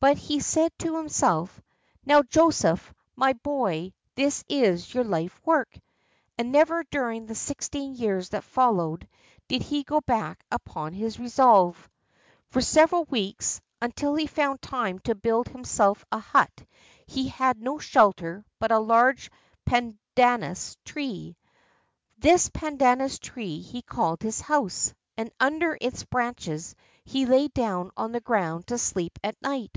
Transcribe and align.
But 0.00 0.16
he 0.16 0.40
said 0.40 0.72
to 0.78 0.96
himself, 0.96 1.60
''Now 2.06 2.26
Joseph, 2.26 2.94
my 3.16 3.34
boy, 3.34 3.92
this 4.14 4.42
is 4.48 4.94
your 4.94 5.04
Hfe 5.04 5.30
work!" 5.44 5.78
And 6.38 6.50
never 6.50 6.84
during 6.84 7.26
the 7.26 7.34
sixteen 7.34 7.94
years 7.94 8.30
that 8.30 8.44
followed 8.44 9.06
did 9.46 9.60
he 9.60 9.82
go 9.82 10.00
back 10.00 10.42
upon 10.50 10.94
his 10.94 11.18
resolve. 11.20 11.86
For 12.48 12.62
several 12.62 13.04
weeks, 13.04 13.60
until 13.82 14.14
he 14.14 14.26
foimd 14.26 14.60
time 14.62 15.00
to 15.00 15.14
build 15.14 15.48
him 15.48 15.64
self 15.64 16.02
a 16.10 16.18
hut, 16.18 16.64
he 17.06 17.28
had 17.28 17.60
no 17.60 17.78
shelter 17.78 18.42
but 18.58 18.72
a 18.72 18.78
large 18.78 19.30
pandanus 19.66 20.78
tree. 20.82 21.36
This 22.16 22.48
pandanus 22.48 23.18
tree 23.18 23.58
he 23.60 23.82
called 23.82 24.22
his 24.22 24.40
house, 24.40 24.94
and 25.18 25.30
under 25.38 25.76
its 25.78 26.04
branches 26.04 26.74
he 27.04 27.26
lay 27.26 27.48
down 27.48 27.90
on 27.98 28.12
the 28.12 28.20
ground 28.20 28.66
to 28.68 28.78
sleep 28.78 29.18
at 29.22 29.36
night. 29.42 29.76